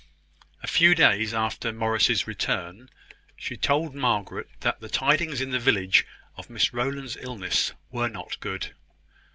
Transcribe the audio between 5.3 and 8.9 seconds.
in the village of Miss Rowland's illness were not good.